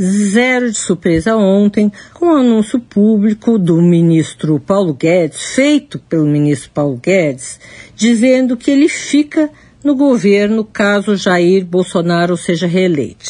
zero 0.00 0.70
de 0.70 0.78
surpresa 0.78 1.36
ontem 1.36 1.90
com 2.12 2.26
o 2.26 2.36
anúncio 2.36 2.78
público 2.78 3.58
do 3.58 3.80
ministro 3.80 4.60
Paulo 4.60 4.94
Guedes, 4.94 5.54
feito 5.54 5.98
pelo 5.98 6.26
ministro 6.26 6.70
Paulo 6.72 7.00
Guedes, 7.02 7.58
dizendo 7.94 8.56
que 8.56 8.70
ele 8.70 8.88
fica 8.88 9.50
no 9.82 9.94
governo 9.94 10.64
caso 10.64 11.16
Jair 11.16 11.64
Bolsonaro 11.64 12.36
seja 12.36 12.66
reeleito. 12.66 13.24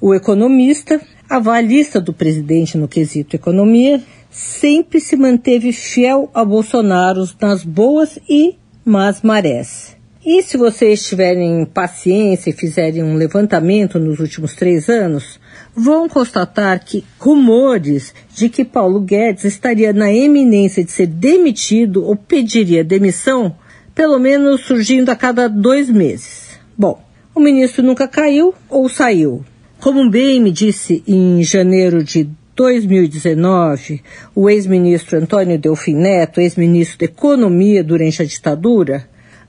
O 0.00 0.14
economista, 0.14 1.00
avalista 1.28 2.00
do 2.00 2.12
presidente 2.12 2.76
no 2.76 2.86
quesito 2.86 3.34
economia, 3.34 4.02
sempre 4.30 5.00
se 5.00 5.16
manteve 5.16 5.72
fiel 5.72 6.30
a 6.34 6.44
Bolsonaro 6.44 7.26
nas 7.40 7.64
boas 7.64 8.18
e 8.28 8.56
más 8.84 9.22
marés. 9.22 9.96
E 10.28 10.42
se 10.42 10.56
vocês 10.56 11.06
tiverem 11.06 11.64
paciência 11.64 12.50
e 12.50 12.52
fizerem 12.52 13.00
um 13.00 13.14
levantamento 13.14 13.96
nos 14.00 14.18
últimos 14.18 14.56
três 14.56 14.88
anos, 14.88 15.38
vão 15.72 16.08
constatar 16.08 16.84
que 16.84 17.04
rumores 17.16 18.12
de 18.34 18.48
que 18.48 18.64
Paulo 18.64 18.98
Guedes 18.98 19.44
estaria 19.44 19.92
na 19.92 20.12
eminência 20.12 20.82
de 20.82 20.90
ser 20.90 21.06
demitido 21.06 22.04
ou 22.04 22.16
pediria 22.16 22.82
demissão, 22.82 23.54
pelo 23.94 24.18
menos 24.18 24.62
surgindo 24.62 25.10
a 25.10 25.14
cada 25.14 25.48
dois 25.48 25.88
meses. 25.88 26.58
Bom, 26.76 27.00
o 27.32 27.38
ministro 27.38 27.84
nunca 27.84 28.08
caiu 28.08 28.52
ou 28.68 28.88
saiu. 28.88 29.44
Como 29.78 30.10
bem 30.10 30.40
me 30.40 30.50
disse 30.50 31.04
em 31.06 31.40
janeiro 31.44 32.02
de 32.02 32.28
2019, 32.56 34.02
o 34.34 34.50
ex-ministro 34.50 35.18
Antônio 35.18 35.56
Delfim 35.56 35.94
Neto, 35.94 36.40
ex-ministro 36.40 36.98
da 36.98 37.04
Economia 37.04 37.84
durante 37.84 38.22
a 38.22 38.24
ditadura, 38.24 39.06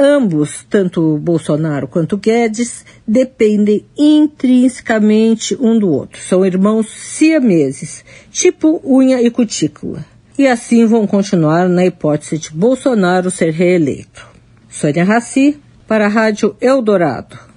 Ambos, 0.00 0.64
tanto 0.70 1.18
Bolsonaro 1.18 1.88
quanto 1.88 2.16
Guedes, 2.16 2.84
dependem 3.04 3.84
intrinsecamente 3.98 5.56
um 5.60 5.76
do 5.76 5.90
outro. 5.90 6.22
São 6.22 6.46
irmãos 6.46 6.88
siameses, 6.88 8.04
tipo 8.30 8.80
unha 8.84 9.20
e 9.20 9.28
cutícula. 9.28 10.06
E 10.38 10.46
assim 10.46 10.86
vão 10.86 11.04
continuar 11.04 11.68
na 11.68 11.84
hipótese 11.84 12.38
de 12.38 12.52
Bolsonaro 12.52 13.28
ser 13.28 13.50
reeleito. 13.50 14.24
Sônia 14.68 15.02
Raci, 15.02 15.58
para 15.88 16.06
a 16.06 16.08
Rádio 16.08 16.54
Eldorado. 16.60 17.47